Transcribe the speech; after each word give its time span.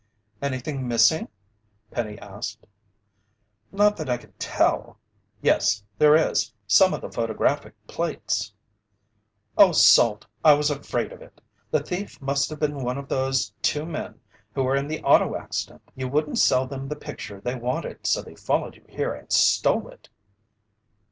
"Anything 0.41 0.87
missing?" 0.87 1.27
Penny 1.91 2.17
asked. 2.17 2.65
"Not 3.71 3.97
that 3.97 4.09
I 4.09 4.17
can 4.17 4.33
tell. 4.39 4.97
Yes, 5.43 5.83
there 5.99 6.15
is! 6.15 6.51
Some 6.65 6.95
of 6.95 7.01
the 7.01 7.11
photographic 7.11 7.75
plates!" 7.85 8.51
"Oh, 9.59 9.73
Salt, 9.73 10.25
I 10.43 10.53
was 10.53 10.71
afraid 10.71 11.11
of 11.11 11.21
it! 11.21 11.39
The 11.69 11.83
thief 11.83 12.19
must 12.19 12.49
have 12.49 12.59
been 12.59 12.81
one 12.83 12.97
of 12.97 13.09
those 13.09 13.53
two 13.61 13.85
men 13.85 14.19
who 14.55 14.63
were 14.63 14.75
in 14.75 14.87
the 14.87 15.03
auto 15.03 15.35
accident! 15.35 15.83
You 15.93 16.07
wouldn't 16.07 16.39
sell 16.39 16.65
them 16.65 16.87
the 16.87 16.95
picture 16.95 17.39
they 17.39 17.53
wanted 17.53 18.07
so 18.07 18.23
they 18.23 18.33
followed 18.33 18.77
you 18.77 18.85
here 18.89 19.13
and 19.13 19.31
stole 19.31 19.87
it!" 19.89 20.09